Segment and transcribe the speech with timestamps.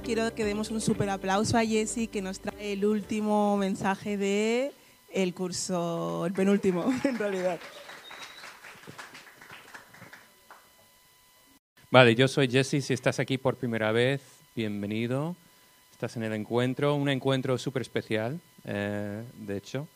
[0.00, 4.72] quiero que demos un súper aplauso a Jessie que nos trae el último mensaje de
[5.12, 7.58] el curso, el penúltimo en realidad.
[11.90, 12.84] Vale, yo soy Jesse.
[12.84, 14.20] Si estás aquí por primera vez,
[14.54, 15.36] bienvenido.
[15.92, 19.88] Estás en el encuentro, un encuentro súper especial, eh, de hecho.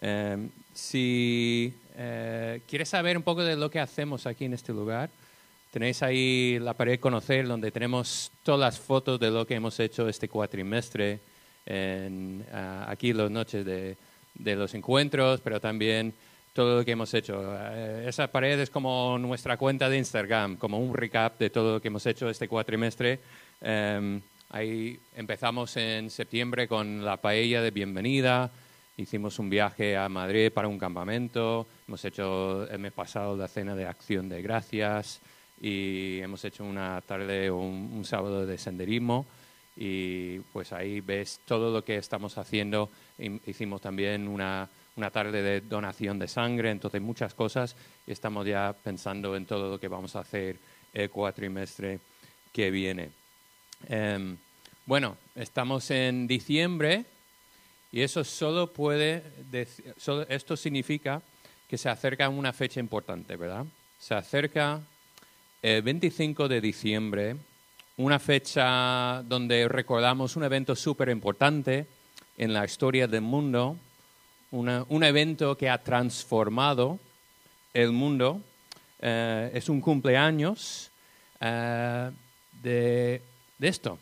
[0.00, 5.10] Eh, si eh, quieres saber un poco de lo que hacemos aquí en este lugar,
[5.70, 10.08] tenéis ahí la pared conocer donde tenemos todas las fotos de lo que hemos hecho
[10.08, 11.20] este cuatrimestre,
[12.86, 13.96] aquí las noches de,
[14.34, 16.14] de los encuentros, pero también
[16.58, 17.54] todo lo que hemos hecho.
[17.56, 21.80] Eh, esa pared es como nuestra cuenta de Instagram, como un recap de todo lo
[21.80, 23.20] que hemos hecho este cuatrimestre.
[23.60, 28.50] Em, ahí empezamos en septiembre con la paella de bienvenida,
[28.96, 33.76] hicimos un viaje a Madrid para un campamento, hemos hecho el mes pasado la cena
[33.76, 35.20] de acción de gracias
[35.60, 39.26] y hemos hecho una tarde o un, un sábado de senderismo
[39.76, 42.90] y pues ahí ves todo lo que estamos haciendo.
[43.46, 49.36] Hicimos también una una tarde de donación de sangre, entonces muchas cosas estamos ya pensando
[49.36, 50.58] en todo lo que vamos a hacer
[50.92, 52.00] el cuatrimestre
[52.52, 53.10] que viene.
[53.88, 54.36] Em,
[54.86, 57.04] bueno, estamos en diciembre
[57.92, 59.22] y eso solo puede,
[60.28, 61.22] esto significa
[61.68, 63.66] que se acerca una fecha importante, ¿verdad?
[64.00, 64.80] Se acerca
[65.62, 67.36] el 25 de diciembre,
[67.96, 71.86] una fecha donde recordamos un evento súper importante
[72.36, 73.76] en la historia del mundo,
[74.50, 76.98] un evento que ha transformado
[77.74, 78.40] el mundo.
[79.00, 80.90] Eh, es un cumpleaños
[81.40, 82.10] eh,
[82.62, 83.22] de,
[83.60, 83.98] esto.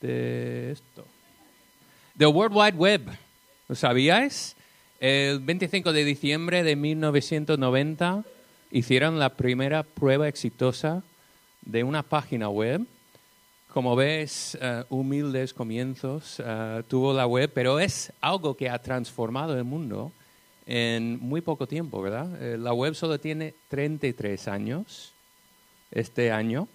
[0.00, 1.06] De esto.
[2.16, 3.18] The World Wide Web.
[3.68, 4.56] ¿Lo sabíais?
[4.98, 8.24] El 25 de diciembre de 1990
[8.70, 11.02] hicieron la primera prueba exitosa
[11.62, 12.86] de una página web
[13.76, 19.54] como ves, eh, humildes comienzos eh, tuvo la web, pero es algo que ha transformado
[19.54, 20.12] el mundo
[20.64, 22.42] en muy poco tiempo, ¿verdad?
[22.42, 25.12] Eh, la web solo tiene 33 años
[25.90, 26.68] este año,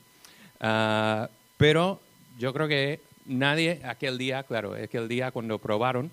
[0.60, 2.00] ah, pero
[2.38, 6.12] yo creo que nadie aquel día, claro, aquel día cuando probaron,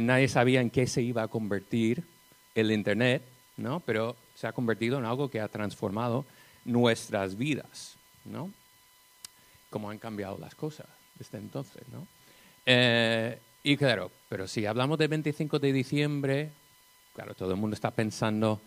[0.00, 2.02] nadie sabía en qué se iba a convertir
[2.56, 3.22] el Internet,
[3.56, 3.78] ¿no?
[3.78, 6.24] Pero se ha convertido en algo que ha transformado
[6.64, 8.52] nuestras vidas, ¿no?
[9.70, 10.86] cómo han cambiado las cosas
[11.18, 12.06] desde entonces, ¿no?
[12.64, 16.50] Eh, y claro, pero si hablamos del 25 de diciembre,
[17.14, 18.60] claro, todo el mundo está pensando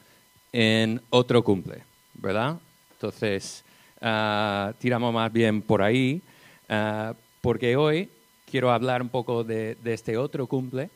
[0.52, 2.59] en otro cumple, ¿verdad?
[2.91, 3.63] Entonces,
[4.02, 6.22] ah, tiramos más bien por ahí,
[6.69, 8.09] ah, porque hoy
[8.46, 10.90] quiero hablar un poco de, este otro cumple,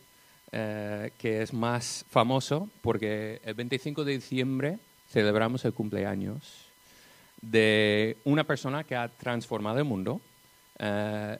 [0.56, 4.78] eh, que es más famoso, porque el 25 de diciembre
[5.10, 6.68] celebramos el cumpleaños
[7.42, 10.22] de una persona que ha transformado el mundo.
[10.78, 11.40] Eh,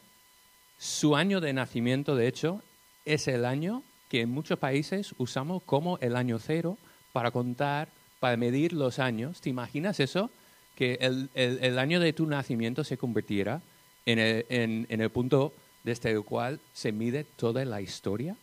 [0.80, 2.64] su año de nacimiento, de hecho,
[3.06, 6.80] es el año que en muchos países usamos como el año cero
[7.12, 9.42] para contar, para medir los años.
[9.42, 10.32] ¿Te imaginas eso?
[10.76, 13.62] Que el, año de tu nacimiento se convirtiera
[14.08, 15.54] en el, punto
[15.84, 18.36] desde el cual se mide toda la historia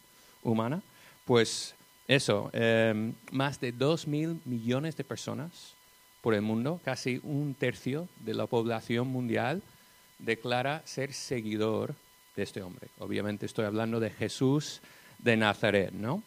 [0.42, 0.82] humana.
[1.24, 1.74] Pues
[2.08, 5.74] eso, eh, más de dos mil millones de personas
[6.20, 9.62] por el mundo, casi un tercio de la población mundial
[10.18, 11.94] declara ser seguidor
[12.36, 12.88] de este hombre.
[12.98, 14.80] Obviamente estoy hablando de Jesús
[15.18, 16.22] de Nazaret, ¿no?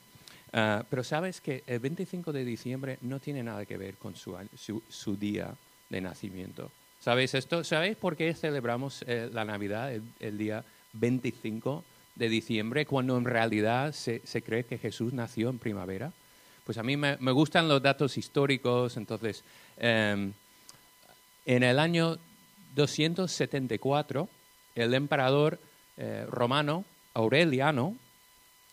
[0.53, 4.37] Ah, pero sabes que el 25 de diciembre no tiene nada que ver con su,
[4.87, 5.55] su, día
[5.89, 6.71] de nacimiento.
[6.99, 7.63] ¿Sabéis esto?
[7.63, 10.63] ¿Sabéis por qué celebramos eh, la Navidad el, día
[10.93, 11.83] 25
[12.15, 16.11] de diciembre cuando en realidad se, cree que Jesús nació en primavera?
[16.65, 19.43] Pues a mí me, gustan los datos históricos, entonces,
[19.77, 20.31] em,
[21.45, 22.17] en el año
[22.75, 24.29] 274,
[24.75, 25.59] el emperador
[25.97, 27.95] eh, romano Aureliano,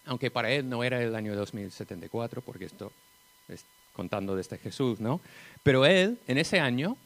[0.07, 2.93] aunque para él no era el año 2074, porque esto
[3.49, 5.21] es contando desde Jesús, ¿no?
[5.63, 6.97] Pero él, en ese año,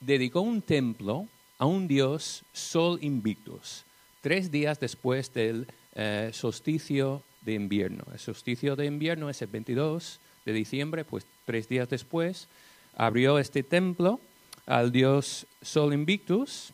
[0.00, 1.28] dedicó un templo
[1.58, 3.84] a un dios Sol Invictus,
[4.20, 8.04] tres días después del eh, solsticio de invierno.
[8.12, 12.48] El solsticio de invierno es el 22 de diciembre, pues tres días después,
[12.96, 14.20] abrió este templo
[14.66, 16.72] al dios Sol Invictus,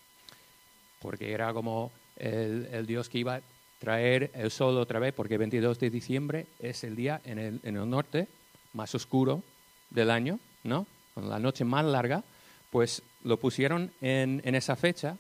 [1.01, 3.43] porque era como el, dios que iba a
[3.79, 7.89] traer el sol otra vez, porque el 22 de diciembre es el día en el,
[7.89, 8.29] norte
[8.73, 9.43] más oscuro
[9.91, 10.87] del año, ¿no?
[11.15, 12.23] Con la noche más larga,
[12.71, 15.17] pues lo pusieron en, en esa fecha.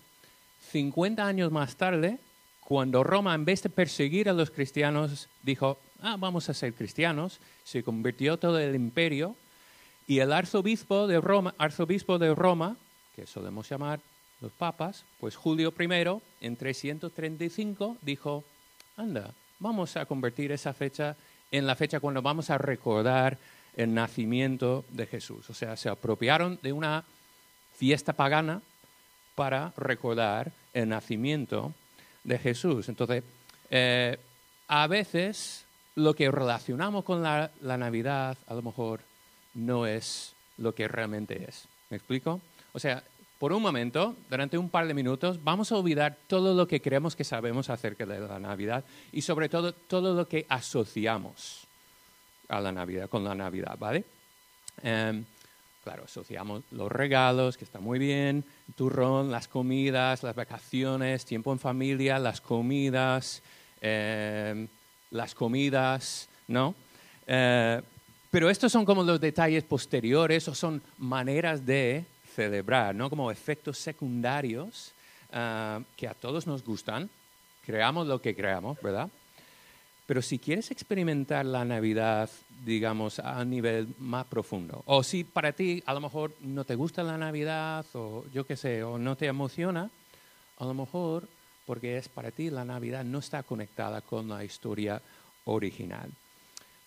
[0.70, 2.18] 50 años más tarde,
[2.66, 7.38] cuando Roma, en vez de perseguir a los cristianos, dijo, ah, vamos a ser cristianos,
[7.62, 9.36] se convirtió todo el imperio
[10.08, 12.76] y el arzobispo de Roma, arzobispo de Roma
[13.14, 14.00] que solemos llamar
[14.40, 18.42] los papas, pues Julio I, en 335, dijo,
[18.96, 21.16] anda, vamos a convertir esa fecha
[21.52, 23.38] en la fecha cuando vamos a recordar
[23.76, 25.48] el nacimiento de Jesús.
[25.50, 27.04] O sea, se apropiaron de una
[27.76, 28.60] fiesta pagana
[29.36, 31.72] para recordar el nacimiento
[32.26, 32.88] de Jesús.
[32.88, 33.22] Entonces,
[33.70, 34.18] eh,
[34.68, 35.64] a veces
[35.94, 39.00] lo que relacionamos con la, la, Navidad a lo mejor
[39.54, 41.66] no es lo que realmente es.
[41.88, 42.40] ¿Me explico?
[42.72, 43.02] O sea,
[43.38, 47.14] por un momento, durante un par de minutos, vamos a olvidar todo lo que creemos
[47.16, 51.66] que sabemos acerca de la Navidad y sobre todo todo lo que asociamos
[52.48, 54.04] a la Navidad, con la Navidad, ¿vale?
[54.82, 55.24] Em,
[55.86, 58.42] claro, asociamos los regalos, que está muy bien,
[58.74, 63.40] turrón, las comidas, las vacaciones, tiempo en familia, las comidas,
[63.80, 64.66] em,
[65.12, 66.74] las comidas, ¿no?
[67.28, 67.80] Eh,
[68.32, 72.04] pero estos son como los detalles posteriores o son maneras de
[72.34, 73.08] celebrar, ¿no?
[73.08, 74.92] Como efectos secundarios
[75.32, 77.08] ah, que a todos nos gustan,
[77.64, 79.08] creamos lo que creamos, ¿verdad?
[80.06, 82.30] Pero si quieres experimentar la Navidad,
[82.64, 87.02] digamos, a nivel más profundo, o si para ti a lo mejor no te gusta
[87.02, 89.90] la Navidad, o yo qué sé, o no te emociona,
[90.58, 91.28] a lo mejor
[91.66, 95.02] porque es para ti la Navidad no está conectada con la historia
[95.44, 96.10] original.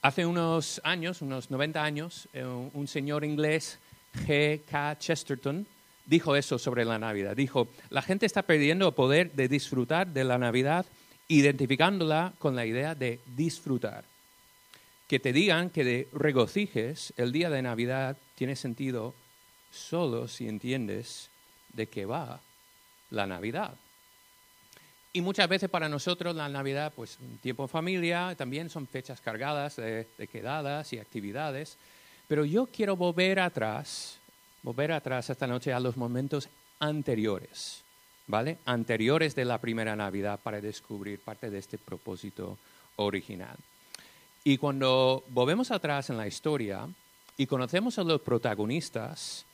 [0.02, 3.80] Hace unos años, unos 90 años, eh, un señor inglés,
[4.26, 4.62] G.
[4.64, 4.98] K.
[4.98, 5.68] Chesterton,
[6.06, 7.36] dijo eso sobre la Navidad.
[7.36, 10.86] Dijo, la gente está perdiendo el poder de disfrutar de la Navidad
[11.30, 14.04] identificándola con la idea de disfrutar.
[15.08, 19.14] Que te digan que de regocijes el día de Navidad tiene sentido
[19.72, 21.30] solo si entiendes
[21.74, 22.42] de qué va
[23.12, 23.76] la Navidad.
[25.14, 29.22] Y muchas veces para nosotros la Navidad, pues un tiempo en familia, también son fechas
[29.22, 31.78] cargadas de, de quedadas y actividades.
[32.28, 34.18] Pero yo quiero volver atrás,
[34.64, 36.50] volver atrás esta noche a los momentos
[36.80, 37.84] anteriores
[38.66, 42.60] Anteriores de la primera Navidad para descubrir parte de este propósito
[42.98, 43.58] original.
[44.44, 46.88] Y cuando volvemos atrás en la historia
[47.38, 49.46] y conocemos a los protagonistas,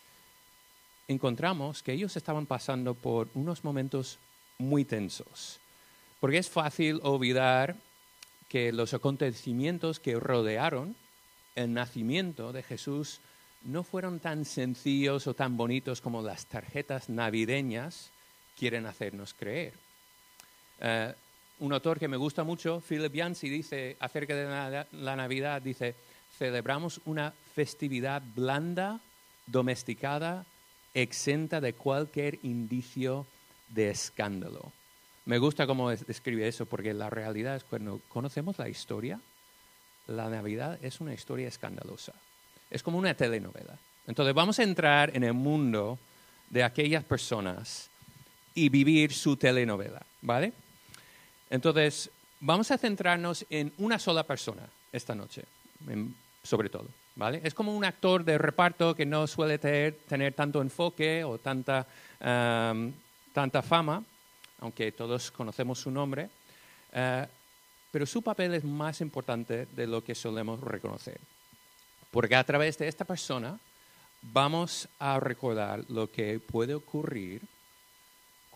[1.08, 4.20] encontramos que ellos estaban pasando por unos momentos
[4.58, 5.60] muy tensos.
[6.20, 7.78] Porque es fácil olvidar
[8.50, 10.98] que los acontecimientos que rodearon
[11.56, 13.22] el nacimiento de Jesús
[13.64, 18.12] no fueron tan sencillos o tan bonitos como las tarjetas navideñas
[18.58, 19.74] quieren hacernos creer.
[20.80, 21.14] Eh,
[21.60, 25.96] un autor que me gusta mucho, Philip Yancey, dice acerca de la, Navidad, dice,
[26.38, 29.00] celebramos una festividad blanda,
[29.48, 30.46] domesticada,
[30.94, 33.26] exenta de cualquier indicio
[33.70, 34.72] de escándalo.
[35.26, 39.20] Me gusta cómo describe eso, porque la realidad es cuando conocemos la historia,
[40.08, 42.14] la Navidad es una historia escandalosa.
[42.70, 43.78] Es como una telenovela.
[44.08, 45.98] Entonces vamos a entrar en el mundo
[46.50, 47.90] de aquellas personas
[48.56, 50.54] y vivir su telenovela, ¿vale?
[51.50, 52.10] Entonces,
[52.40, 55.44] vamos a centrarnos en una sola persona esta noche,
[56.42, 57.42] sobre todo, ¿vale?
[57.44, 61.86] Es como un actor de reparto que no suele tener, tanto enfoque o tanta,
[62.20, 64.04] tanta fama,
[64.60, 66.30] aunque todos conocemos su nombre,
[66.94, 67.28] eh,
[67.92, 71.20] pero su papel es más importante de lo que solemos reconocer.
[72.10, 73.60] Porque a través de esta persona
[74.22, 77.42] vamos a recordar lo que puede ocurrir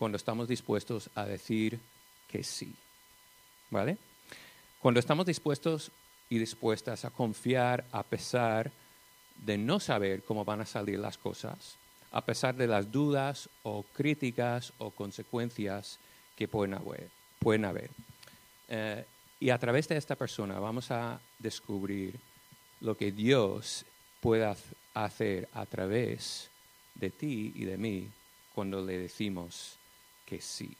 [0.00, 1.78] cuando estamos dispuestos a decir
[2.26, 2.74] que sí.
[3.68, 3.98] ¿Vale?
[4.80, 5.90] Cuando estamos dispuestos
[6.30, 8.72] y dispuestas a confiar a pesar
[9.36, 11.76] de no saber cómo van a salir las cosas,
[12.12, 15.98] a pesar de las dudas o críticas o consecuencias
[16.34, 17.10] que pueden haber.
[17.38, 17.90] Pueden haber.
[18.68, 19.04] Eh,
[19.38, 22.18] y a través de esta persona vamos a descubrir
[22.80, 23.84] lo que Dios
[24.22, 24.50] puede
[24.94, 26.48] hacer a través
[26.94, 28.08] de ti y de mí
[28.54, 29.76] cuando le decimos
[30.30, 30.70] que sí.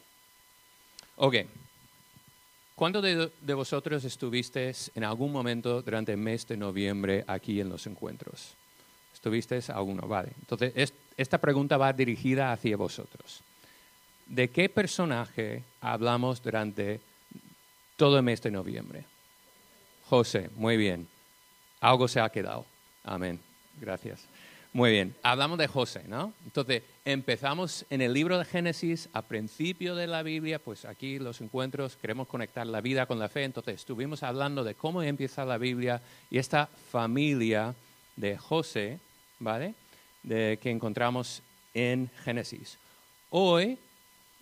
[1.16, 1.34] Ok.
[2.76, 7.84] ¿Cuántos de, vosotros estuviste en algún momento durante el mes de noviembre aquí en los
[7.86, 8.54] encuentros?
[9.12, 10.06] ¿Estuviste alguno?
[10.06, 10.32] Vale.
[10.38, 13.42] Entonces, esta pregunta va dirigida hacia vosotros.
[14.24, 17.00] ¿De qué personaje hablamos durante
[17.96, 19.04] todo el mes de noviembre?
[20.08, 21.08] José, muy bien.
[21.80, 22.64] Algo se ha quedado.
[23.04, 23.40] Amén.
[23.80, 24.24] Gracias.
[24.72, 26.32] Muy bien, hablamos de José, ¿no?
[26.44, 31.40] Entonces, empezamos en el libro de Génesis, a principio de la Biblia, pues aquí los
[31.40, 35.58] encuentros, queremos conectar la vida con la fe, entonces estuvimos hablando de cómo empieza la
[35.58, 36.00] Biblia
[36.30, 37.74] y esta familia
[38.14, 39.00] de José,
[39.40, 39.74] ¿vale?
[40.22, 41.42] De, que encontramos
[41.74, 42.78] en Génesis.
[43.30, 43.76] Hoy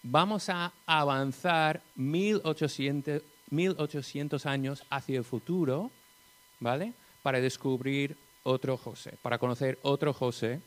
[0.02, 5.90] vamos a avanzar 1800, 1800 años hacia el futuro,
[6.60, 6.92] ¿vale?
[7.22, 10.60] Para descubrir otro José, para conocer otro José,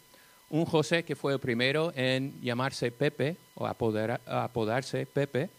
[0.50, 5.50] un José que fue el primero en llamarse Pepe o apodarse Pepe,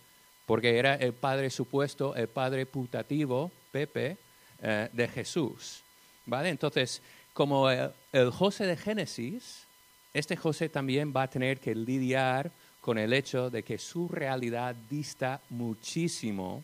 [0.47, 4.19] porque era el padre supuesto, el padre putativo, Pepe,
[4.61, 5.83] eh, de Jesús.
[6.27, 6.51] ¿Vale?
[6.51, 7.03] Entonces,
[7.33, 9.67] como el José de Génesis,
[10.13, 12.51] este José también va a tener que lidiar
[12.81, 16.63] con el hecho de que su realidad dista muchísimo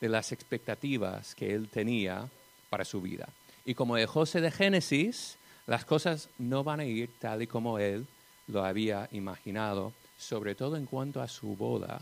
[0.00, 2.28] de las expectativas que él tenía
[2.68, 3.28] para su vida.
[3.66, 7.80] Y como el José de Génesis, las cosas no van a ir tal y como
[7.80, 8.06] él
[8.46, 12.00] lo había imaginado, sobre todo en cuanto a su boda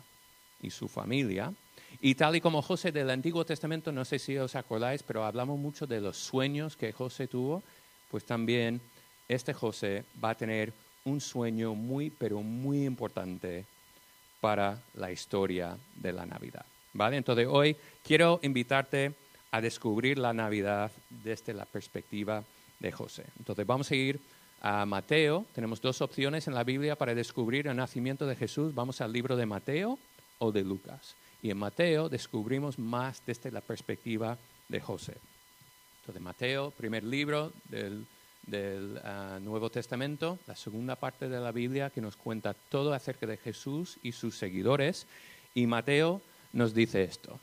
[0.60, 1.52] y su familia.
[2.02, 5.58] Y tal y como José del Antiguo Testamento, no sé si os acordáis, pero hablamos
[5.58, 7.62] mucho de los sueños que José tuvo,
[8.10, 8.78] pues también
[9.26, 10.70] este José va a tener
[11.06, 13.64] un sueño muy, pero muy importante
[14.38, 16.66] para la historia de la Navidad.
[16.92, 17.16] ¿Vale?
[17.16, 19.14] Entonces hoy quiero invitarte
[19.54, 22.42] a descubrir la Navidad desde la perspectiva
[22.80, 23.24] de José.
[23.38, 24.18] Entonces vamos a ir
[24.60, 25.46] a Mateo.
[25.54, 28.74] Tenemos dos opciones en la Biblia para descubrir el nacimiento de Jesús.
[28.74, 29.96] Vamos al libro de Mateo
[30.40, 31.14] o de Lucas.
[31.40, 34.36] Y en Mateo descubrimos más desde la perspectiva
[34.68, 35.14] de José.
[36.00, 38.08] Entonces Mateo, primer libro del,
[39.04, 43.36] ah, Nuevo Testamento, la segunda parte de la Biblia que nos cuenta todo acerca de
[43.36, 45.06] Jesús y sus seguidores.
[45.54, 47.38] Y Mateo nos dice esto.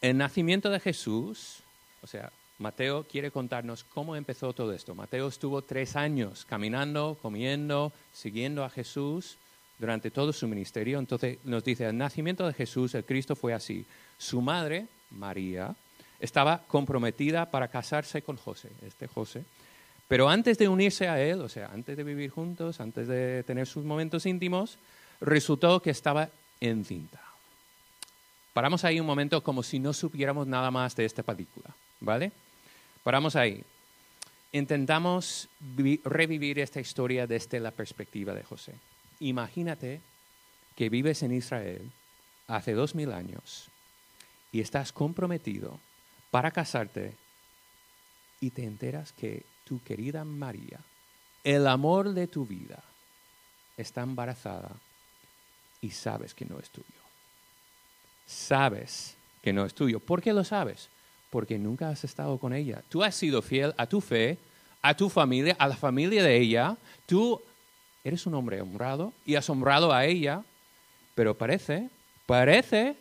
[0.00, 1.62] El nacimiento de Jesús,
[2.02, 4.94] o sea, Mateo quiere contarnos cómo empezó todo esto.
[4.94, 9.36] Mateo estuvo tres años caminando, comiendo, siguiendo a Jesús
[9.78, 10.98] durante todo su ministerio.
[10.98, 13.84] Entonces nos dice, el nacimiento de Jesús, el Cristo fue así.
[14.16, 15.74] Su madre, María,
[16.18, 19.44] estaba comprometida para casarse con José, este José.
[20.08, 23.66] Pero antes de unirse a él, o sea, antes de vivir juntos, antes de tener
[23.66, 24.78] sus momentos íntimos,
[25.20, 27.25] resultó que estaba encinta.
[28.56, 32.32] Paramos ahí un momento como si no supiéramos nada más de esta película, ¿vale?
[33.04, 33.62] Paramos ahí.
[34.50, 38.72] Intentamos vi- revivir esta historia desde la perspectiva de José.
[39.20, 40.00] Imagínate
[40.74, 41.82] que vives en Israel
[42.48, 43.68] hace dos mil años
[44.52, 45.78] y estás comprometido
[46.30, 47.12] para casarte
[48.40, 50.80] y te enteras que tu querida María,
[51.44, 52.82] el amor de tu vida,
[53.76, 54.70] está embarazada
[55.82, 57.05] y sabes que no es tuyo
[58.26, 60.00] sabes que no es tuyo.
[60.00, 60.88] ¿Por qué lo sabes?
[61.30, 62.82] Porque nunca has estado con ella.
[62.88, 64.38] Tú has sido fiel a tu fe,
[64.82, 66.76] a tu familia, a la familia de ella.
[67.06, 67.40] Tú
[68.04, 70.42] eres un hombre honrado y has honrado a ella,
[71.14, 71.88] pero parece,
[72.26, 72.96] parece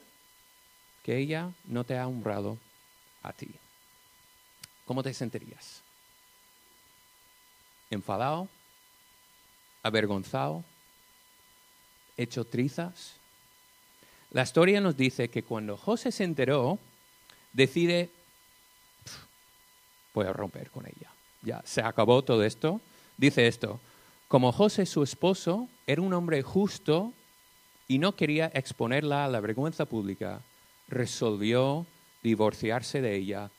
[1.03, 2.57] que ella no te ha honrado
[3.21, 3.49] a ti.
[4.85, 5.81] ¿Cómo te sentirías?
[7.89, 8.47] ¿Enfadado?
[9.83, 10.63] ¿Avergonzado?
[12.17, 13.15] ¿Hecho trizas?
[14.35, 16.77] La historia nos dice que cuando José se enteró,
[17.53, 18.09] decide,
[19.05, 19.27] "Pf,
[20.13, 21.09] voy a romper con ella.
[21.41, 22.81] Ya, se acabó todo esto.
[23.15, 23.79] Dice esto,
[24.27, 27.13] como José, su esposo, era un hombre justo
[27.87, 30.41] y no quería exponerla a la vergüenza pública,
[30.89, 31.85] resolvió
[32.21, 33.49] divorciarse de ella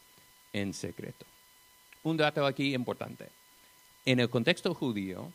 [0.52, 1.24] en secreto.
[2.02, 3.30] Un dato aquí importante.
[4.04, 5.32] En el contexto judío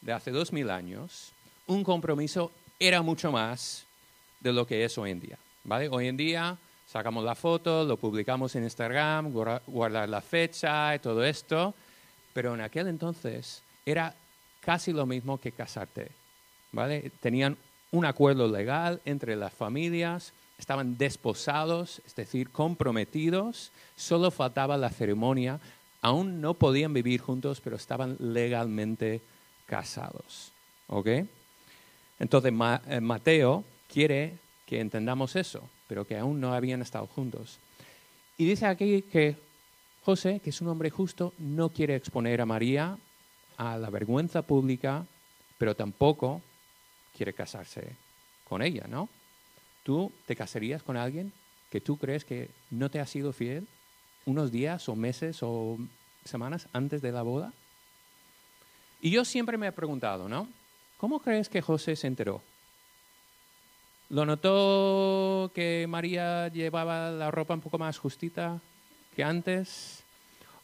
[0.00, 1.30] de hace dos mil años,
[1.68, 3.86] un compromiso era mucho más
[4.40, 5.38] de lo que es hoy en día.
[5.64, 5.88] ¿vale?
[5.88, 6.56] Hoy en día
[6.86, 11.74] sacamos la foto, lo publicamos en Instagram, guarda- guardar la fecha y todo esto,
[12.32, 14.14] pero en aquel entonces era
[14.60, 16.10] casi lo mismo que casarte.
[16.72, 17.10] ¿vale?
[17.20, 17.56] Tenían
[17.92, 25.58] un acuerdo legal entre las familias, estaban desposados, es decir, comprometidos, solo faltaba la ceremonia,
[26.02, 29.20] aún no podían vivir juntos, pero estaban legalmente
[29.66, 30.52] casados.
[30.88, 31.08] ¿ok?
[32.18, 32.52] Entonces
[32.88, 37.58] eh, Mateo quiere que entendamos eso, pero que aún no habían estado juntos.
[38.38, 39.36] Y dice aquí que
[40.04, 42.96] José, que es un hombre justo, no quiere exponer a María
[43.56, 45.04] a la vergüenza pública,
[45.58, 46.40] pero tampoco
[47.14, 47.96] quiere casarse
[48.48, 49.08] con ella, ¿no?
[49.82, 51.32] ¿Tú te casarías con alguien
[51.70, 53.66] que tú crees que no te ha sido fiel
[54.24, 55.78] unos días o meses o
[56.24, 57.52] semanas antes de la boda?
[59.02, 60.48] Y yo siempre me he preguntado, ¿no?
[60.96, 62.42] ¿Cómo crees que José se enteró?
[64.10, 68.60] ¿Lo notó que María llevaba la ropa un poco más justita
[69.14, 70.02] que antes?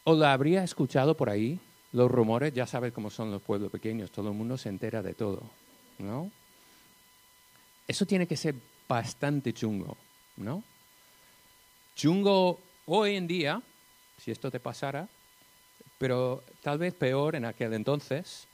[0.02, 1.60] ¿O la habría escuchado por ahí?
[1.92, 5.14] Los rumores, ya sabes cómo son los pueblos pequeños, todo el mundo se entera de
[5.14, 5.44] todo,
[5.98, 6.32] ¿no?
[7.86, 8.56] Eso tiene que ser
[8.88, 9.96] bastante chungo,
[10.36, 10.64] ¿no?
[11.94, 13.62] Chungo hoy en día,
[14.18, 15.08] si esto te pasara,
[15.98, 18.48] pero tal vez peor en aquel entonces,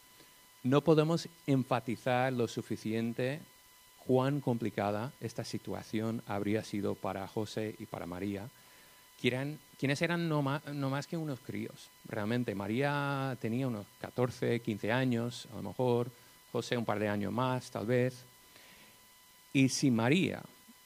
[0.62, 3.40] no podemos enfatizar lo suficiente
[4.06, 8.48] cuán complicada esta situación habría sido para José y para María,
[9.20, 11.88] quienes eran no más, no más que unos críos.
[12.08, 16.10] Realmente, María tenía unos 14, 15 años, a lo mejor,
[16.50, 18.24] José un par de años más, tal vez.
[19.52, 20.42] Y si María,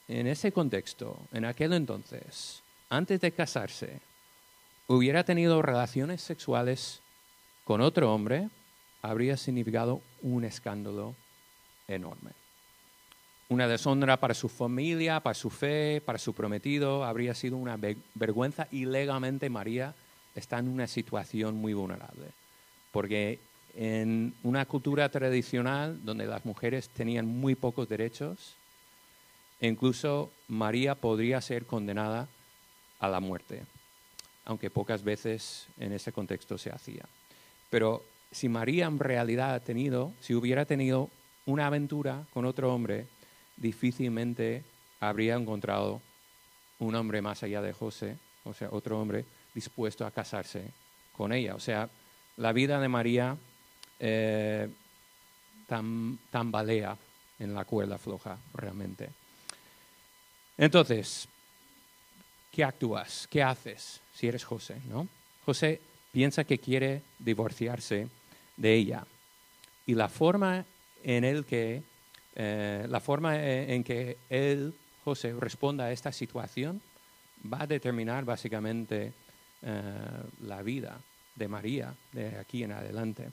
[0.06, 4.00] en ese contexto, en aquel entonces, antes de casarse,
[4.87, 7.00] hubiera tenido relaciones sexuales
[7.64, 8.50] con otro hombre,
[9.00, 11.14] habría significado un escándalo
[11.88, 12.32] enorme.
[13.48, 17.78] Una deshonra para su familia, para su fe, para su prometido, habría sido una
[18.14, 19.94] vergüenza y legalmente María
[20.34, 22.32] está en una situación muy vulnerable.
[22.90, 23.38] Porque
[23.76, 28.56] en una cultura tradicional donde las mujeres tenían muy pocos derechos,
[29.60, 32.26] incluso María podría ser condenada
[32.98, 33.64] a la muerte,
[34.44, 37.04] aunque pocas veces en ese contexto se hacía.
[37.70, 41.10] Pero si María en realidad ha tenido, si hubiera tenido
[41.44, 43.06] una aventura con otro hombre,
[43.56, 44.64] difícilmente
[45.00, 46.00] habría encontrado
[46.78, 50.70] un hombre más allá de José, o sea, otro hombre dispuesto a casarse
[51.12, 51.54] con ella.
[51.54, 51.88] O sea,
[52.36, 53.36] la vida de María
[53.98, 54.68] eh,
[56.30, 56.96] tambalea
[57.38, 59.10] en la cuerda floja realmente.
[60.58, 61.28] Entonces,
[62.50, 63.26] ¿qué actúas?
[63.30, 64.80] ¿Qué haces si eres José?
[64.88, 65.08] ¿no?
[65.44, 65.80] José
[66.12, 68.08] piensa que quiere divorciarse
[68.56, 69.06] de ella.
[69.86, 70.64] Y la forma
[71.02, 71.82] en el que
[72.37, 74.75] eh, la forma en que él,
[75.05, 76.81] José, responda a esta situación
[77.52, 79.12] va a determinar básicamente
[79.62, 79.83] eh,
[80.43, 81.00] la vida
[81.35, 83.31] de María de aquí en adelante.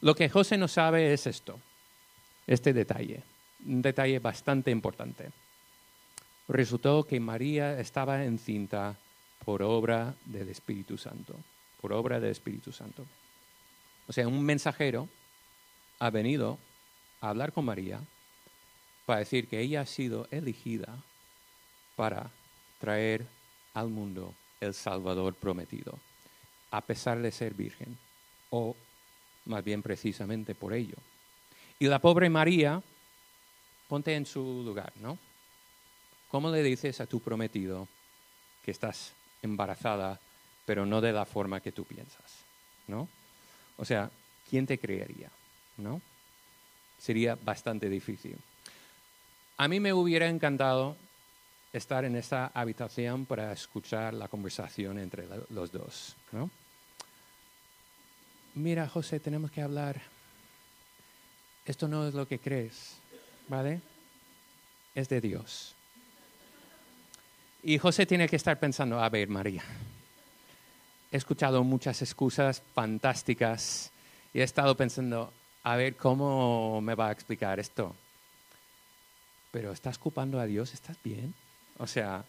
[0.00, 1.60] Lo que José no sabe es esto,
[2.46, 3.22] este detalle,
[3.66, 5.30] un detalle bastante importante.
[6.48, 8.96] Resultó que María estaba encinta
[9.44, 11.36] por obra del Espíritu Santo,
[11.80, 13.06] por obra del Espíritu Santo.
[14.08, 15.08] O sea, un mensajero
[16.00, 16.58] ha venido
[17.20, 18.00] a hablar con María
[19.06, 21.02] para decir que ella ha sido elegida
[21.96, 22.30] para
[22.78, 23.26] traer
[23.74, 25.98] al mundo el Salvador prometido,
[26.70, 27.98] a pesar de ser virgen,
[28.50, 28.76] o
[29.46, 30.96] más bien precisamente por ello.
[31.78, 32.82] Y la pobre María,
[33.88, 35.18] ponte en su lugar, ¿no?
[36.30, 37.88] ¿Cómo le dices a tu prometido
[38.62, 40.20] que estás embarazada,
[40.64, 42.44] pero no de la forma que tú piensas?
[42.86, 43.08] ¿No?
[43.76, 44.10] O sea,
[44.48, 45.30] ¿quién te creería?
[45.78, 46.00] ¿No?
[47.00, 48.36] Sería bastante difícil.
[49.56, 50.96] A mí me hubiera encantado
[51.72, 56.16] estar en esa habitación para escuchar la conversación entre los dos.
[56.32, 56.50] ¿no?
[58.54, 60.00] Mira, José, tenemos que hablar.
[61.64, 62.96] Esto no es lo que crees,
[63.48, 63.80] ¿vale?
[64.94, 65.74] Es de Dios.
[67.62, 69.62] Y José tiene que estar pensando, a ver, María,
[71.12, 73.90] he escuchado muchas excusas fantásticas
[74.32, 75.32] y he estado pensando,
[75.62, 77.94] a ver cómo me va a explicar esto.
[79.50, 81.34] Pero estás culpando a Dios, ¿estás bien?
[81.78, 82.24] O sea,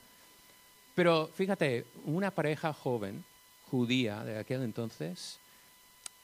[0.96, 3.24] pero fíjate, una pareja joven,
[3.70, 5.40] judía de aquel entonces,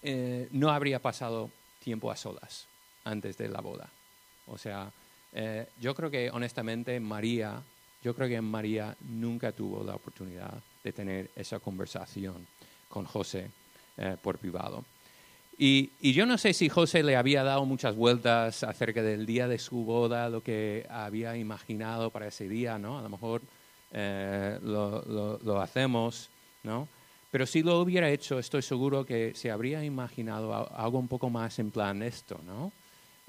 [0.02, 2.68] eh, no habría pasado tiempo a solas
[3.04, 3.90] antes de la boda.
[4.48, 4.92] O sea,
[5.34, 7.62] eh, yo creo que honestamente María,
[8.04, 12.46] yo creo que María nunca tuvo la oportunidad de tener esa conversación
[12.90, 13.50] con José
[13.98, 14.84] eh, por privado.
[15.60, 19.58] Y, yo no sé si José le había dado muchas vueltas acerca del día de
[19.58, 23.00] su boda, lo que había imaginado para ese día, ¿no?
[23.00, 23.42] A lo mejor
[23.92, 26.30] eh, lo, hacemos,
[26.62, 26.88] ¿no?
[27.32, 31.58] Pero si lo hubiera hecho, estoy seguro que se habría imaginado algo un poco más
[31.58, 32.72] en plan esto, ¿no?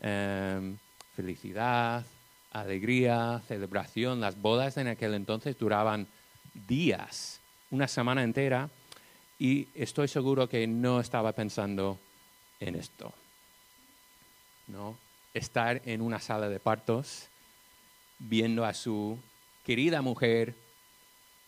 [0.02, 0.76] Em,
[1.16, 2.04] felicidad,
[2.52, 4.20] alegría, celebración.
[4.20, 6.06] Las bodas en aquel entonces duraban
[6.52, 8.68] días, una semana entera,
[9.38, 11.98] y estoy seguro que no estaba pensando
[12.60, 13.12] en esto.
[14.66, 14.96] ¿no?
[15.34, 17.28] Estar en una sala de partos
[18.18, 19.18] viendo a su
[19.64, 20.54] querida mujer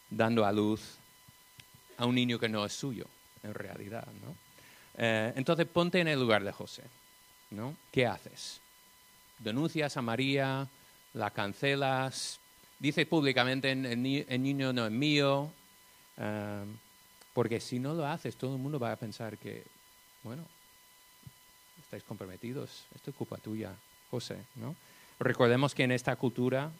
[0.08, 0.98] dando a luz
[1.96, 3.06] a un niño que no es suyo,
[3.42, 4.06] en realidad.
[4.24, 4.34] ¿no?
[4.96, 6.82] Eh, entonces ponte en el lugar de José.
[7.50, 7.76] ¿no?
[7.90, 8.60] ¿Qué haces?
[9.38, 10.68] ¿Denuncias a María?
[11.14, 12.38] ¿La cancelas?
[12.78, 14.02] Dices públicamente, el,
[14.42, 15.50] niño no es mío.
[16.16, 16.64] Eh,
[17.34, 19.64] porque si no lo haces, todo el mundo va a pensar que,
[20.22, 20.44] bueno,
[21.90, 23.74] estáis comprometidos, esto es culpa tuya,
[24.12, 24.76] José, ¿no?
[25.18, 26.70] Recordemos que en esta cultura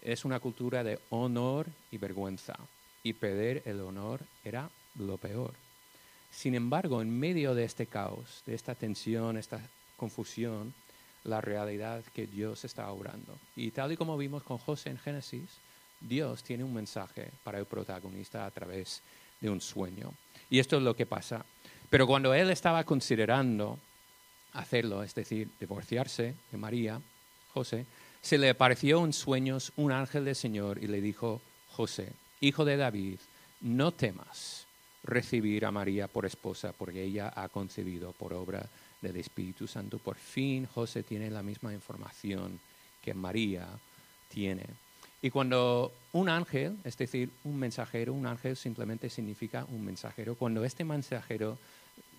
[0.00, 2.54] es una cultura de honor y vergüenza,
[3.02, 5.54] y perder el honor era lo peor.
[6.30, 9.60] Sin embargo, en medio de este caos, de esta tensión, esta
[9.96, 10.72] confusión,
[11.24, 13.36] la realidad que Dios está obrando.
[13.56, 15.50] Y tal y como vimos con José en Génesis,
[16.00, 19.02] Dios tiene un mensaje para el protagonista a través
[19.40, 20.12] de un sueño.
[20.48, 21.44] Y esto es lo que pasa.
[21.90, 23.80] Pero cuando él estaba considerando
[24.58, 27.00] hacerlo, es decir, divorciarse de María,
[27.54, 27.86] José,
[28.20, 31.40] se le apareció en sueños un ángel del Señor y le dijo,
[31.70, 33.18] José, hijo de David,
[33.60, 34.66] no temas
[35.04, 38.68] recibir a María por esposa, porque ella ha concebido por obra
[39.00, 39.98] del Espíritu Santo.
[39.98, 42.58] Por fin José tiene la misma información
[43.02, 43.68] que María
[44.28, 44.64] tiene.
[45.22, 50.64] Y cuando un ángel, es decir, un mensajero, un ángel simplemente significa un mensajero, cuando
[50.64, 51.58] este mensajero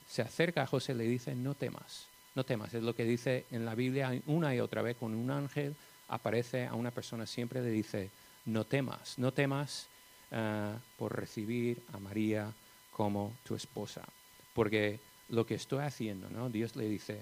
[0.08, 3.65] se acerca a José le dice, no temas, no temas, es lo que dice en
[3.65, 5.76] la Biblia una y otra vez, cuando un ángel
[6.08, 8.10] aparece a una persona siempre le dice,
[8.46, 9.88] no temas, no temas
[10.32, 12.52] eh, por recibir a María
[12.92, 14.04] como tu esposa,
[14.54, 16.50] porque lo que estoy haciendo, ¿no?
[16.50, 17.20] Dios le dice,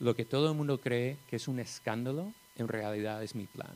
[0.00, 3.74] lo que todo el mundo cree que es un escándalo, en realidad es mi plan.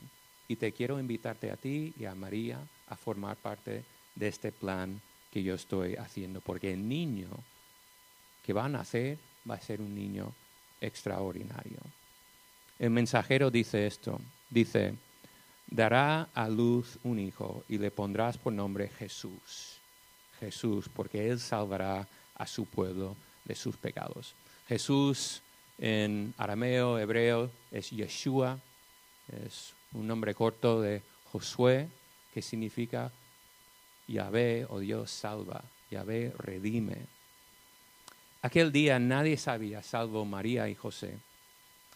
[0.49, 3.85] Y te quiero invitarte a ti y a María a formar parte
[4.15, 7.29] de este plan que yo estoy haciendo, porque el niño
[8.45, 10.33] que va a nacer va a ser un niño
[10.83, 11.79] extraordinario.
[12.79, 14.95] El mensajero dice esto, dice,
[15.69, 19.79] dará a luz un hijo y le pondrás por nombre Jesús.
[20.41, 24.35] Jesús, porque él salvará a su pueblo de sus pecados.
[24.69, 25.41] Jesús
[25.79, 28.59] en arameo, hebreo, es Yeshua,
[29.45, 31.89] es un nombre corto de Josué,
[32.35, 33.13] que significa
[34.09, 37.07] Yahvé o Dios salva, Yahvé redime.
[38.43, 41.17] Aquel día nadie sabía, salvo María y José,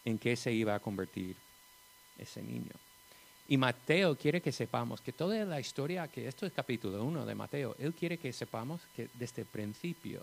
[0.04, 1.34] en qué se iba a convertir
[2.18, 2.70] ese niño.
[3.48, 7.34] Y Mateo quiere que sepamos que toda la historia, que esto es capítulo 1 de
[7.34, 10.22] Mateo, él quiere que sepamos que desde el principio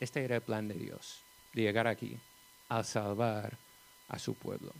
[0.00, 1.20] este era el plan de Dios,
[1.52, 2.16] de llegar aquí,
[2.70, 3.58] a salvar
[4.08, 4.72] a su pueblo.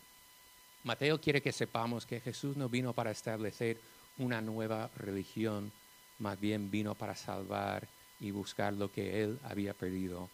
[0.85, 3.79] Mateo quiere que sepamos que Jesús no vino para establecer
[4.19, 5.71] una nueva religión,
[6.19, 7.87] más bien vino para salvar
[8.21, 10.31] y buscar lo que él había perdido,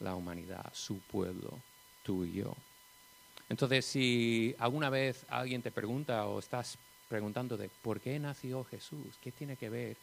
[0.00, 1.58] la humanidad, su pueblo,
[2.02, 2.54] tú y yo.
[3.48, 6.78] Entonces, si alguna vez alguien te pregunta o estás
[7.08, 9.96] preguntando de por qué nació Jesús, qué tiene que ver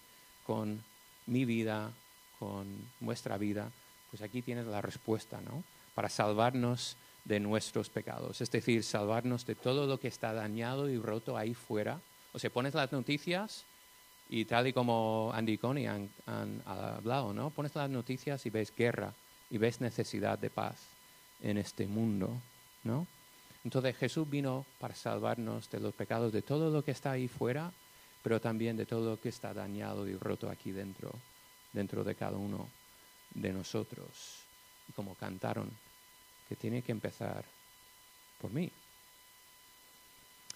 [0.45, 0.83] con
[1.25, 1.91] mi vida,
[2.39, 2.67] con
[2.99, 3.71] nuestra vida,
[4.09, 5.63] pues aquí tienes la respuesta, ¿no?
[5.95, 10.97] Para salvarnos de nuestros pecados, es decir, salvarnos de todo lo que está dañado y
[10.97, 11.99] roto ahí fuera.
[12.33, 13.65] O sea, pones las noticias
[14.29, 16.09] y tal y como Andy y Connie han,
[16.65, 17.49] hablado, ¿no?
[17.49, 19.13] Pones las noticias y ves guerra
[19.51, 20.77] y ves necesidad de paz
[21.41, 22.35] en este mundo,
[22.83, 23.05] ¿no?
[23.63, 27.71] Entonces Jesús vino para salvarnos de los pecados, de todo lo que está ahí fuera,
[28.23, 31.11] pero también de todo lo que está dañado y roto aquí dentro,
[31.73, 32.67] dentro de cada uno
[33.35, 34.07] de nosotros.
[34.89, 35.69] Y como cantaron
[36.47, 37.43] que tiene que empezar
[38.41, 38.71] por mí.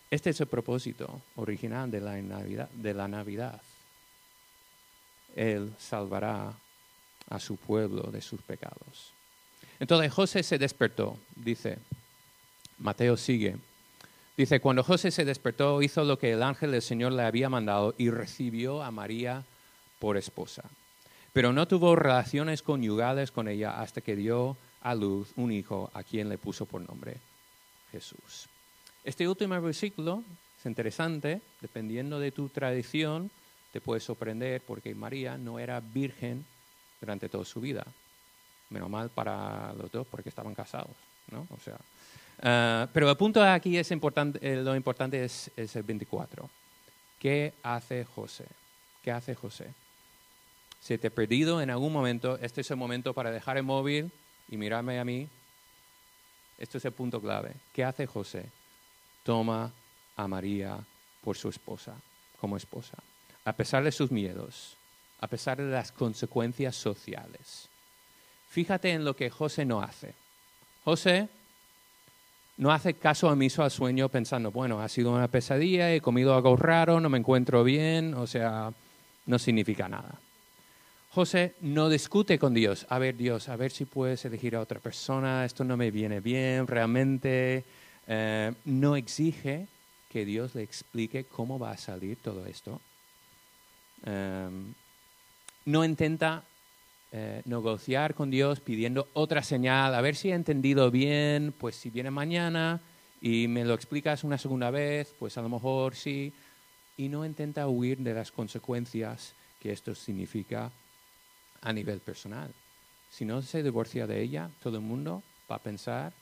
[0.09, 2.69] Este es el propósito original de la Navidad.
[2.69, 3.61] De la Navidad.
[5.35, 6.53] Él salvará
[7.29, 9.11] a su pueblo de sus pecados.
[9.79, 11.79] Entonces José se despertó, dice,
[12.77, 13.57] Mateo sigue,
[14.37, 17.93] dice, cuando José se despertó hizo lo que el ángel del Señor le había mandado
[17.97, 19.43] y recibió a María
[19.99, 20.63] por esposa.
[21.33, 26.03] Pero no tuvo relaciones conyugales con ella hasta que dio a luz un hijo a
[26.03, 27.17] quien le puso por nombre
[27.91, 28.47] Jesús.
[29.03, 30.23] Este último versículo
[30.57, 33.29] es interesante, dependiendo de tu tradición,
[33.73, 36.45] te puede sorprender porque María no era virgen
[37.05, 37.85] durante toda su vida.
[38.69, 40.95] Menos mal para los dos porque estaban casados,
[41.31, 41.47] ¿no?
[41.51, 41.77] O sea,
[42.41, 46.49] ah, pero el punto aquí es importante, eh, lo importante es, es el 24.
[47.19, 48.45] ¿Qué hace José?
[49.03, 49.73] ¿Qué hace José?
[50.81, 54.11] Si te he perdido en algún momento, este es el momento para dejar el móvil,
[54.49, 55.27] y mirarme a mí,
[56.57, 57.55] esto es el punto clave.
[57.73, 58.49] ¿Qué hace José?
[59.23, 59.71] Toma
[60.15, 60.77] a María
[61.21, 61.95] por su esposa,
[62.39, 62.97] como esposa,
[63.43, 64.77] a pesar de sus miedos,
[65.19, 67.69] a pesar de las consecuencias sociales.
[68.49, 70.13] Fíjate en lo que José no hace.
[70.83, 71.27] José
[72.57, 76.55] no hace caso omiso al sueño pensando, bueno, ha sido una pesadilla, he comido algo
[76.55, 78.71] raro, no me encuentro bien, o sea,
[79.25, 80.19] no significa nada.
[81.11, 82.85] José no discute con Dios.
[82.89, 86.19] A ver, Dios, a ver si puedes elegir a otra persona, esto no me viene
[86.19, 87.63] bien, realmente
[88.07, 89.67] eh, no exige
[90.09, 92.81] que Dios le explique cómo va a salir todo esto.
[94.05, 94.73] Em,
[95.65, 96.43] no intenta
[97.11, 101.89] eh, negociar con Dios pidiendo otra señal, a ver si he entendido bien, pues si
[101.89, 102.81] viene mañana
[103.21, 106.33] y me lo explicas una segunda vez, pues a lo mejor sí.
[106.97, 110.71] Y no intenta huir de las consecuencias que esto significa
[111.61, 112.53] a nivel personal.
[113.09, 116.13] Si no se divorcia de ella, todo el mundo va a pensar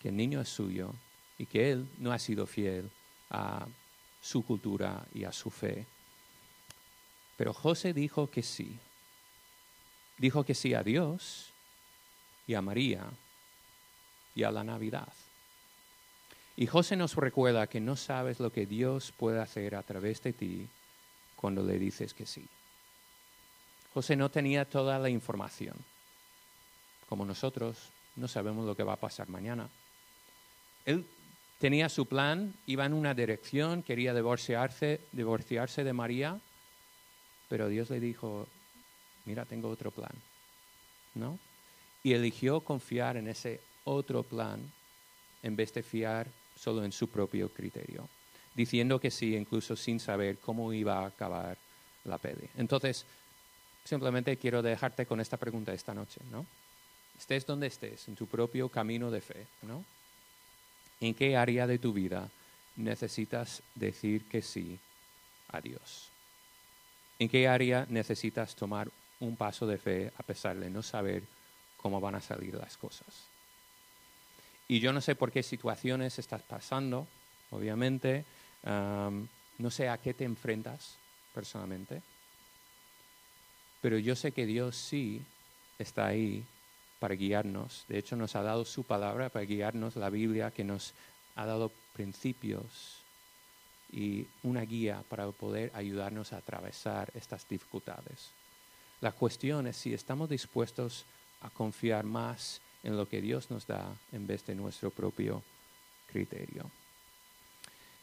[0.00, 0.92] que el niño es suyo
[1.38, 2.90] y que él no ha sido fiel
[3.30, 3.66] a
[4.20, 5.86] su cultura y a su fe.
[7.38, 8.76] Pero José dijo que sí.
[10.18, 11.52] Dijo que sí a Dios
[12.48, 13.04] y a María
[14.34, 15.12] y a la Navidad.
[16.56, 20.32] Y José nos recuerda que no sabes lo que Dios puede hacer a través de
[20.32, 20.68] ti
[21.36, 22.44] cuando le dices que sí.
[23.94, 25.76] José no tenía toda la información.
[27.08, 29.68] Como nosotros, no sabemos lo que va a pasar mañana.
[30.84, 31.06] Él
[31.60, 36.40] tenía su plan, iba en una dirección, quería divorciarse, divorciarse de María,
[37.48, 38.46] pero Dios le dijo,
[39.24, 40.12] mira, tengo otro plan,
[41.14, 41.38] ¿no?
[42.02, 44.60] Y eligió confiar en ese otro plan
[45.42, 48.08] en vez de fiar solo en su propio criterio,
[48.54, 51.56] diciendo que sí, incluso sin saber cómo iba a acabar
[52.04, 52.48] la peli.
[52.56, 53.04] Entonces,
[53.84, 56.44] simplemente quiero dejarte con esta pregunta esta noche, ¿no?
[57.18, 59.84] Estés donde estés, en tu propio camino de fe, ¿no?
[61.00, 62.28] ¿En qué área de tu vida
[62.76, 64.78] necesitas decir que sí
[65.48, 66.10] a Dios?
[67.18, 68.88] ¿En qué área necesitas tomar
[69.20, 71.22] un paso de fe a pesar de no saber
[71.76, 73.06] cómo van a salir las cosas?
[74.68, 77.06] Y yo no sé por qué situaciones estás pasando,
[77.50, 78.24] obviamente,
[78.64, 80.94] no sé a qué te enfrentas
[81.34, 82.02] personalmente,
[83.80, 85.22] pero yo sé que Dios sí
[85.78, 86.44] está ahí
[87.00, 87.84] para guiarnos.
[87.88, 90.92] De hecho, nos ha dado su palabra para guiarnos, la Biblia, que nos
[91.36, 92.97] ha dado principios
[93.90, 98.30] y una guía para poder ayudarnos a atravesar estas dificultades.
[99.00, 101.04] La cuestión es si estamos dispuestos
[101.40, 105.42] a confiar más en lo que Dios nos da en vez de nuestro propio
[106.10, 106.70] criterio.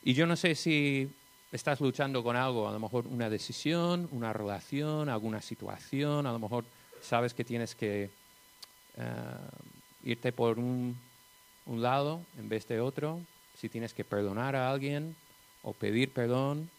[0.03, 1.09] Y yo no sé si
[1.51, 6.39] estás luchando con algo, a lo mejor una decisión, una relación, alguna situación, a lo
[6.39, 6.65] mejor
[7.01, 8.09] sabes que tienes que
[8.97, 9.11] eh,
[10.03, 10.95] irte por un,
[11.65, 13.21] un lado en vez de otro,
[13.57, 15.15] si tienes que perdonar a alguien
[15.65, 16.69] o pedir perdón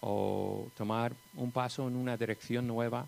[0.00, 3.06] o tomar un paso en una dirección nueva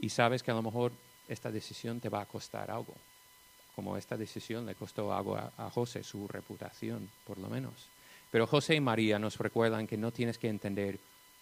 [0.00, 0.92] y sabes que a lo mejor
[1.28, 2.94] esta decisión te va a costar algo,
[3.76, 7.74] como esta decisión le costó algo a, a, José, su reputación, por lo menos.
[8.30, 10.98] Pero José y María nos recuerdan que no tienes que entender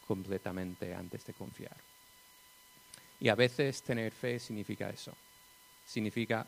[0.07, 1.77] completamente antes de confiar.
[3.21, 5.13] Y a veces tener fe significa eso.
[5.87, 6.47] Significa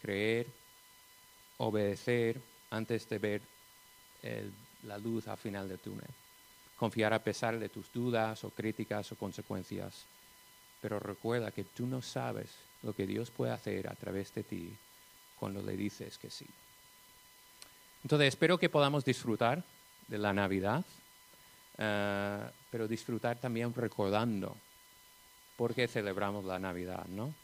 [0.00, 0.46] creer,
[1.58, 2.40] obedecer
[2.70, 3.55] antes de ver
[4.84, 6.08] la luz al final del túnel.
[6.78, 10.04] Confiar a pesar de tus dudas o críticas o consecuencias.
[10.80, 12.50] Pero recuerda que tú no sabes
[12.82, 14.76] lo que Dios puede hacer a través de ti
[15.38, 16.46] cuando le dices que sí.
[18.02, 19.64] Entonces espero que podamos disfrutar
[20.06, 20.84] de la Navidad,
[21.78, 24.56] uh, pero disfrutar también recordando
[25.56, 27.34] por qué celebramos la Navidad, ¿no?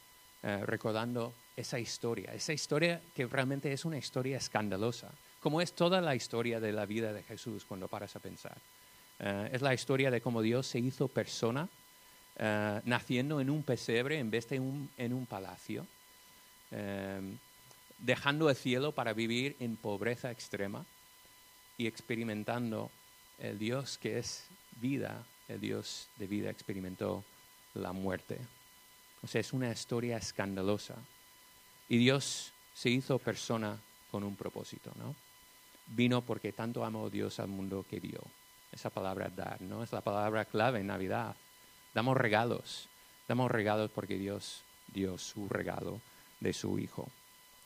[0.43, 5.11] Uh, recordando esa historia, esa historia que realmente es una historia escandalosa,
[5.43, 8.57] como es toda la historia de la vida de Jesús cuando paras a pensar.
[9.19, 11.69] Uh, es la historia de cómo Dios se hizo persona,
[12.39, 15.85] uh, naciendo en un pesebre en vez de un, en un palacio,
[16.71, 17.37] um,
[17.99, 20.85] dejando el cielo para vivir en pobreza extrema
[21.77, 22.91] y experimentando
[23.39, 24.47] el Dios que es
[24.81, 27.25] vida, el Dios de vida experimentó
[27.75, 28.39] la muerte.
[29.23, 30.95] O sea, es una historia escandalosa.
[31.89, 33.79] Y Dios se hizo persona
[34.11, 35.15] con un propósito, ¿no?
[35.95, 38.21] Vino porque tanto amó Dios al mundo que dio.
[38.71, 39.83] Esa palabra dar, ¿no?
[39.83, 41.35] Es la palabra clave en Navidad.
[41.95, 42.89] Damos regalos.
[43.29, 46.01] Damos regalos porque Dios dio su regalo
[46.41, 47.09] de su Hijo,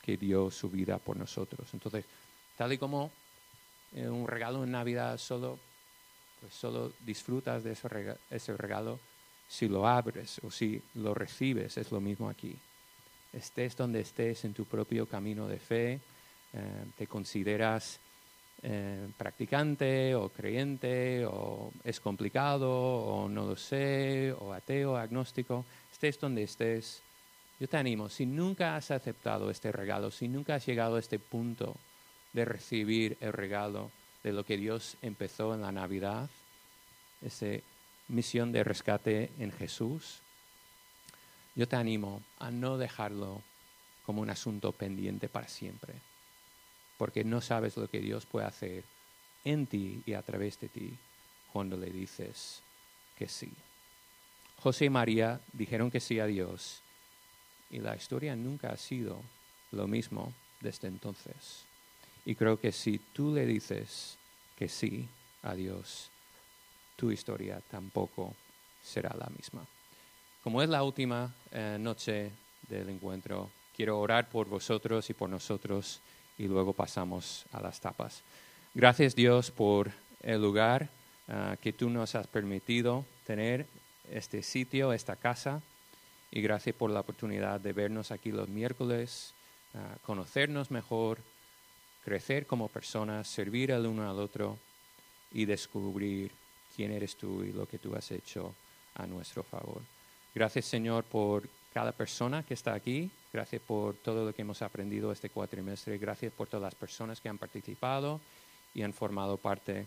[0.02, 1.68] que dio su vida por nosotros.
[1.72, 2.04] Entonces,
[2.56, 3.10] tal y como
[3.94, 5.58] eh, un regalo en Navidad solo,
[6.40, 8.18] pues solo disfrutas de ese regalo,
[8.58, 8.98] regalo
[9.48, 12.58] si lo abres o si lo recibes, es lo mismo aquí
[13.36, 15.92] estés donde estés en tu propio camino de fe,
[16.52, 18.00] eh, te consideras
[18.62, 26.18] eh, practicante o creyente o es complicado o no lo sé o ateo, agnóstico, estés
[26.18, 27.02] donde estés,
[27.60, 31.18] yo te animo, si nunca has aceptado este regalo, si nunca has llegado a este
[31.18, 31.76] punto
[32.32, 33.90] de recibir el regalo
[34.22, 36.28] de lo que Dios empezó en la Navidad,
[37.22, 37.46] esa
[38.08, 40.20] misión de rescate en Jesús,
[41.54, 43.42] yo te animo a no dejarlo
[44.04, 45.94] como un asunto pendiente para siempre,
[46.96, 48.85] porque no sabes lo que Dios puede hacer
[49.44, 50.96] en ti y a través de ti
[51.52, 52.62] cuando le dices
[53.16, 53.52] que sí.
[54.59, 56.82] José y María dijeron que sí a Dios
[57.70, 59.22] y la historia nunca ha sido
[59.72, 61.64] lo mismo desde entonces.
[62.24, 64.18] Y creo que si tú le dices
[64.56, 65.09] que sí
[65.42, 66.11] a Dios,
[66.96, 68.35] tu historia tampoco
[68.82, 69.64] será la misma.
[70.42, 72.30] Como es la última eh, noche
[72.68, 76.00] del encuentro, quiero orar por vosotros y por nosotros
[76.38, 78.22] y luego pasamos a las tapas.
[78.75, 79.90] Gracias Dios por
[80.22, 80.88] el lugar
[81.29, 83.66] uh, que tú nos has permitido tener,
[84.11, 85.62] este sitio, esta casa,
[86.31, 89.33] y gracias por la oportunidad de vernos aquí los miércoles,
[89.75, 91.18] uh, conocernos mejor,
[92.05, 94.59] crecer como personas, servir el uno al otro
[95.33, 96.31] y descubrir
[96.75, 98.55] quién eres tú y lo que tú has hecho
[98.94, 99.83] a nuestro favor.
[100.35, 103.11] Gracias Señor por cada persona que está aquí.
[103.37, 105.99] Gracias por todo lo que hemos aprendido este cuatrimestre.
[105.99, 108.18] Gracias por todas las personas que han participado
[108.72, 109.87] y han formado parte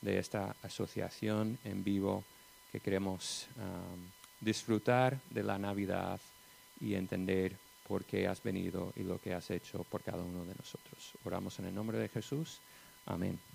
[0.00, 2.22] de esta asociación en vivo
[2.70, 3.98] que queremos um,
[4.40, 6.20] disfrutar de la Navidad
[6.80, 7.56] y entender
[7.88, 11.14] por qué has venido y lo que has hecho por cada uno de nosotros.
[11.24, 12.60] Oramos en el nombre de Jesús.
[13.06, 13.53] Amén.